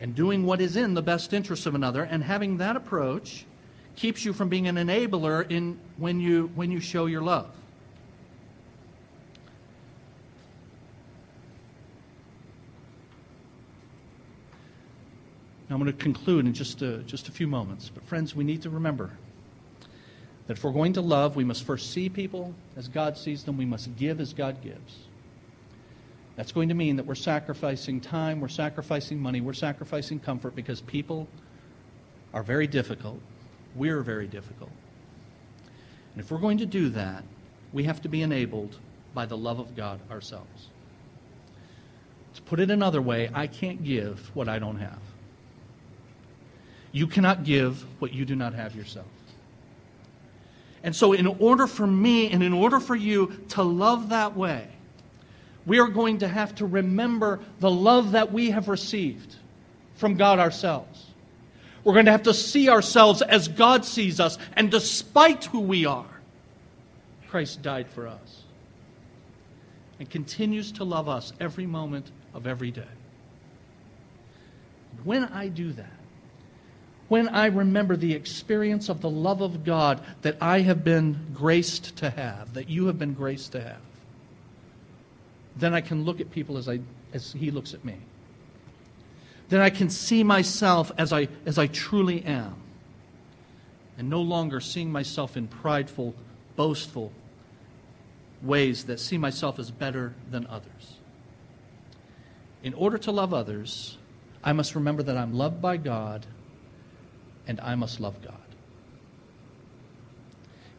[0.00, 3.46] and doing what is in the best interest of another, and having that approach
[3.96, 7.48] keeps you from being an enabler in when you when you show your love.
[15.68, 17.90] Now I'm going to conclude in just a, just a few moments.
[17.92, 19.10] But, friends, we need to remember
[20.46, 23.56] that if we're going to love, we must first see people as God sees them,
[23.56, 24.98] we must give as God gives.
[26.36, 30.80] That's going to mean that we're sacrificing time, we're sacrificing money, we're sacrificing comfort because
[30.80, 31.28] people
[32.32, 33.20] are very difficult.
[33.76, 34.70] We're very difficult.
[36.14, 37.24] And if we're going to do that,
[37.72, 38.78] we have to be enabled
[39.14, 40.68] by the love of God ourselves.
[42.34, 44.98] To put it another way, I can't give what I don't have.
[46.90, 49.06] You cannot give what you do not have yourself.
[50.82, 54.68] And so, in order for me and in order for you to love that way,
[55.66, 59.36] we are going to have to remember the love that we have received
[59.96, 61.06] from God ourselves.
[61.82, 65.86] We're going to have to see ourselves as God sees us, and despite who we
[65.86, 66.06] are,
[67.28, 68.42] Christ died for us
[69.98, 72.82] and continues to love us every moment of every day.
[75.02, 75.90] When I do that,
[77.08, 81.96] when I remember the experience of the love of God that I have been graced
[81.96, 83.80] to have, that you have been graced to have,
[85.56, 86.80] then I can look at people as, I,
[87.12, 87.96] as He looks at me.
[89.48, 92.56] Then I can see myself as I, as I truly am,
[93.98, 96.14] and no longer seeing myself in prideful,
[96.56, 97.12] boastful
[98.42, 100.98] ways that see myself as better than others.
[102.62, 103.98] In order to love others,
[104.42, 106.26] I must remember that I'm loved by God
[107.46, 108.34] and I must love God.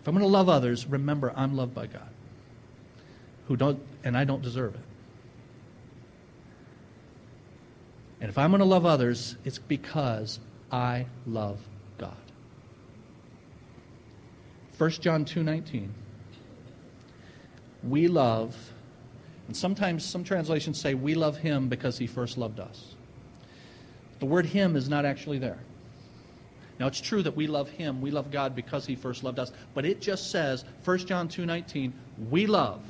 [0.01, 2.09] If I'm going to love others, remember I'm loved by God,
[3.47, 4.81] who don't, and I don't deserve it.
[8.21, 10.39] And if I'm going to love others, it's because
[10.71, 11.59] I love
[11.97, 12.15] God.
[14.77, 15.89] 1 John 2:19
[17.83, 18.55] We love
[19.47, 22.95] and sometimes some translations say we love him because he first loved us.
[24.19, 25.59] The word him is not actually there.
[26.79, 29.51] Now it's true that we love him, we love God because he first loved us,
[29.73, 31.93] but it just says 1 John 2:19,
[32.29, 32.81] we love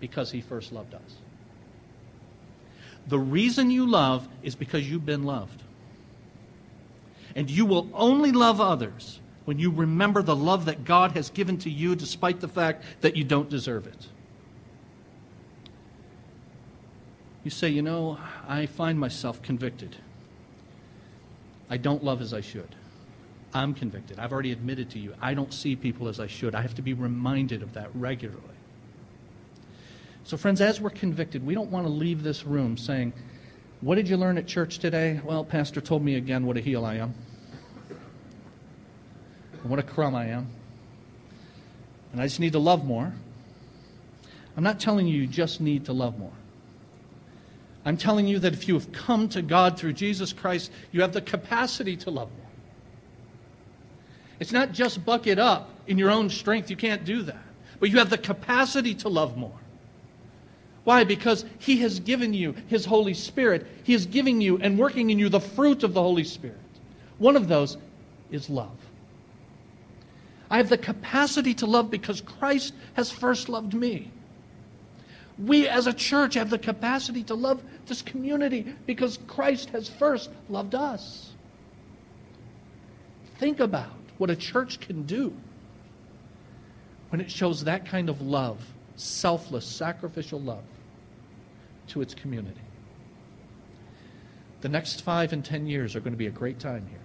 [0.00, 1.16] because he first loved us.
[3.08, 5.62] The reason you love is because you've been loved.
[7.34, 11.56] And you will only love others when you remember the love that God has given
[11.58, 14.08] to you despite the fact that you don't deserve it.
[17.44, 18.18] You say, you know,
[18.48, 19.94] I find myself convicted.
[21.70, 22.74] I don't love as I should.
[23.54, 24.18] I'm convicted.
[24.18, 26.56] I've already admitted to you, I don't see people as I should.
[26.56, 28.55] I have to be reminded of that regularly.
[30.26, 33.12] So, friends, as we're convicted, we don't want to leave this room saying,
[33.80, 35.20] What did you learn at church today?
[35.22, 37.14] Well, Pastor told me again what a heel I am,
[39.62, 40.48] and what a crumb I am,
[42.10, 43.12] and I just need to love more.
[44.56, 46.32] I'm not telling you you just need to love more.
[47.84, 51.12] I'm telling you that if you have come to God through Jesus Christ, you have
[51.12, 52.50] the capacity to love more.
[54.40, 56.68] It's not just buck it up in your own strength.
[56.68, 57.44] You can't do that.
[57.78, 59.60] But you have the capacity to love more.
[60.86, 61.02] Why?
[61.02, 63.66] Because He has given you His Holy Spirit.
[63.82, 66.60] He is giving you and working in you the fruit of the Holy Spirit.
[67.18, 67.76] One of those
[68.30, 68.76] is love.
[70.48, 74.12] I have the capacity to love because Christ has first loved me.
[75.44, 80.30] We as a church have the capacity to love this community because Christ has first
[80.48, 81.32] loved us.
[83.38, 85.34] Think about what a church can do
[87.08, 88.64] when it shows that kind of love,
[88.94, 90.62] selfless, sacrificial love
[91.88, 92.60] to its community.
[94.60, 97.00] The next five and ten years are going to be a great time here.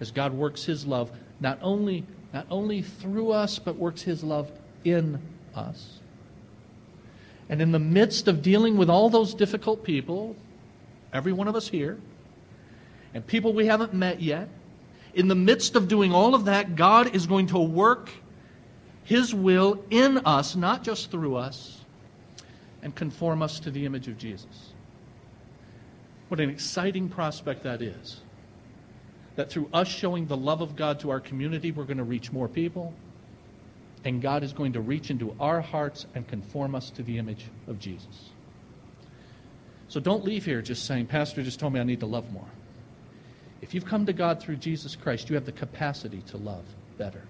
[0.00, 1.10] As God works His love
[1.40, 4.50] not only, not only through us, but works His love
[4.84, 5.20] in
[5.54, 5.98] us.
[7.48, 10.36] And in the midst of dealing with all those difficult people,
[11.12, 11.98] every one of us here,
[13.12, 14.48] and people we haven't met yet,
[15.14, 18.10] in the midst of doing all of that, God is going to work
[19.04, 21.81] His will in us, not just through us,
[22.82, 24.72] and conform us to the image of Jesus.
[26.28, 28.20] What an exciting prospect that is.
[29.36, 32.32] That through us showing the love of God to our community, we're going to reach
[32.32, 32.94] more people
[34.04, 37.46] and God is going to reach into our hearts and conform us to the image
[37.68, 38.30] of Jesus.
[39.88, 42.48] So don't leave here just saying, Pastor just told me I need to love more.
[43.60, 46.64] If you've come to God through Jesus Christ, you have the capacity to love
[46.98, 47.22] better.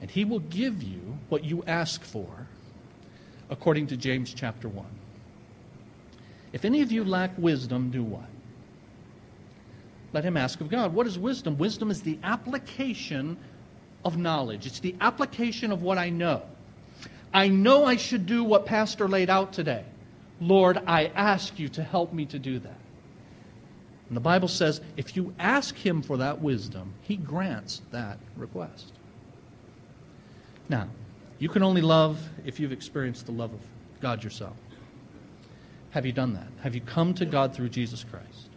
[0.00, 2.46] And He will give you what you ask for,
[3.50, 4.84] according to James chapter 1.
[6.52, 8.28] If any of you lack wisdom, do what?
[10.12, 10.94] Let him ask of God.
[10.94, 11.58] What is wisdom?
[11.58, 13.36] Wisdom is the application
[14.04, 16.42] of knowledge, it's the application of what I know.
[17.34, 19.84] I know I should do what Pastor laid out today.
[20.40, 22.78] Lord, I ask you to help me to do that.
[24.08, 28.92] And the Bible says if you ask him for that wisdom, he grants that request.
[30.68, 30.88] Now,
[31.38, 33.60] you can only love if you've experienced the love of
[34.00, 34.56] God yourself.
[35.90, 36.48] Have you done that?
[36.62, 38.50] Have you come to God through Jesus Christ?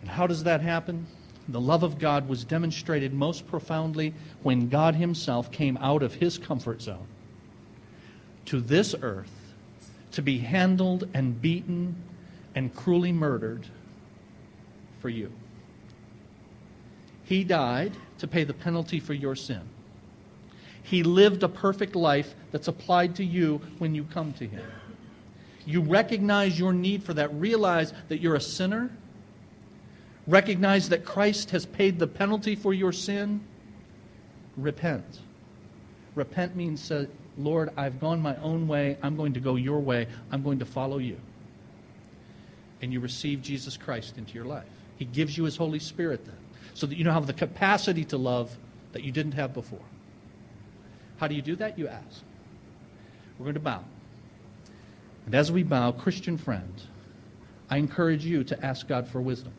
[0.00, 1.06] And how does that happen?
[1.48, 6.38] The love of God was demonstrated most profoundly when God Himself came out of His
[6.38, 7.06] comfort zone
[8.46, 9.54] to this earth
[10.12, 11.96] to be handled and beaten
[12.54, 13.66] and cruelly murdered
[15.00, 15.32] for you.
[17.24, 19.62] He died to pay the penalty for your sin.
[20.82, 24.64] He lived a perfect life that's applied to you when you come to Him.
[25.66, 27.32] You recognize your need for that.
[27.34, 28.90] Realize that you're a sinner.
[30.26, 33.40] Recognize that Christ has paid the penalty for your sin.
[34.56, 35.20] Repent.
[36.14, 37.06] Repent means, uh,
[37.38, 38.96] Lord, I've gone my own way.
[39.02, 40.08] I'm going to go your way.
[40.32, 41.18] I'm going to follow you.
[42.82, 44.64] And you receive Jesus Christ into your life.
[44.96, 46.36] He gives you His Holy Spirit then,
[46.74, 48.56] so that you now have the capacity to love
[48.92, 49.78] that you didn't have before.
[51.20, 51.78] How do you do that?
[51.78, 52.22] You ask.
[53.38, 53.84] We're going to bow.
[55.26, 56.82] And as we bow, Christian friend,
[57.68, 59.52] I encourage you to ask God for wisdom,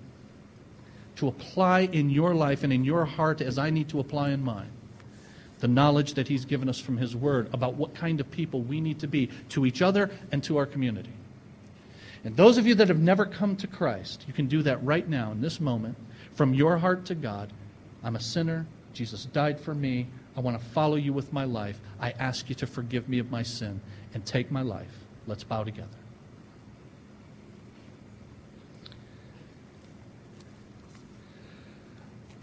[1.17, 4.43] to apply in your life and in your heart as I need to apply in
[4.43, 4.71] mine
[5.59, 8.81] the knowledge that He's given us from His Word about what kind of people we
[8.81, 11.13] need to be to each other and to our community.
[12.23, 15.07] And those of you that have never come to Christ, you can do that right
[15.07, 15.95] now in this moment
[16.33, 17.53] from your heart to God.
[18.03, 18.65] I'm a sinner.
[18.93, 20.07] Jesus died for me.
[20.35, 21.79] I want to follow you with my life.
[21.99, 23.81] I ask you to forgive me of my sin
[24.13, 24.93] and take my life.
[25.27, 25.89] Let's bow together.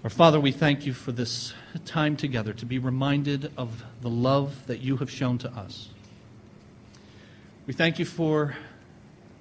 [0.05, 1.53] Our Father, we thank you for this
[1.85, 5.89] time together to be reminded of the love that you have shown to us.
[7.67, 8.57] We thank you for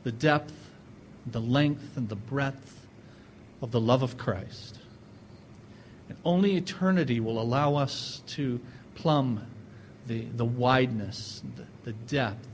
[0.03, 0.53] the depth,
[1.25, 2.85] the length, and the breadth
[3.61, 4.76] of the love of Christ.
[6.09, 8.59] And only eternity will allow us to
[8.95, 9.45] plumb
[10.07, 12.47] the, the wideness, the, the depth,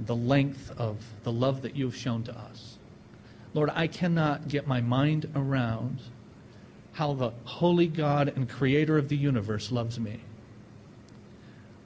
[0.00, 2.78] the length of the love that you have shown to us.
[3.54, 6.00] Lord, I cannot get my mind around
[6.92, 10.20] how the holy God and creator of the universe loves me.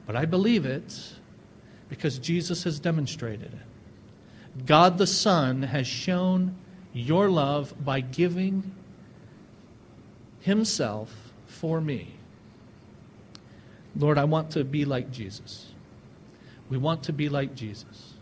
[0.05, 1.13] But I believe it
[1.89, 4.65] because Jesus has demonstrated it.
[4.65, 6.55] God the Son has shown
[6.93, 8.73] your love by giving
[10.45, 11.11] Himself
[11.47, 12.13] for me.
[13.95, 15.71] Lord, I want to be like Jesus.
[16.69, 18.13] We want to be like Jesus.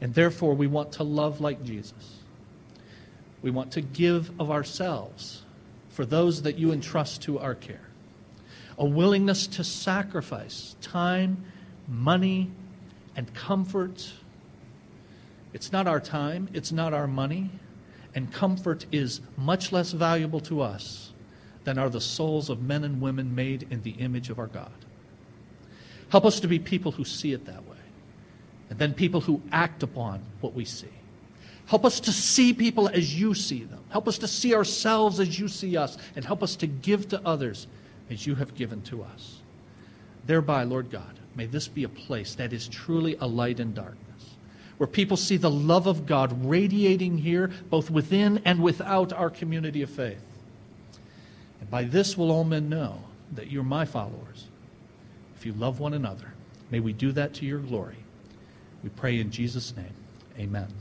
[0.00, 2.18] And therefore, we want to love like Jesus.
[3.42, 5.42] We want to give of ourselves
[5.90, 7.86] for those that you entrust to our care.
[8.76, 11.44] A willingness to sacrifice time,
[11.86, 12.50] money,
[13.14, 14.14] and comfort.
[15.52, 17.50] It's not our time, it's not our money,
[18.16, 21.09] and comfort is much less valuable to us
[21.64, 24.70] than are the souls of men and women made in the image of our God.
[26.08, 27.76] Help us to be people who see it that way,
[28.68, 30.88] and then people who act upon what we see.
[31.66, 33.78] Help us to see people as you see them.
[33.90, 35.96] Help us to see ourselves as you see us.
[36.16, 37.68] And help us to give to others
[38.10, 39.38] as you have given to us.
[40.26, 44.34] Thereby, Lord God, may this be a place that is truly a light in darkness,
[44.78, 49.82] where people see the love of God radiating here, both within and without our community
[49.82, 50.24] of faith.
[51.60, 53.00] And by this will all men know
[53.32, 54.48] that you're my followers,
[55.36, 56.32] if you love one another.
[56.70, 57.96] May we do that to your glory.
[58.82, 59.94] We pray in Jesus' name.
[60.38, 60.72] Amen.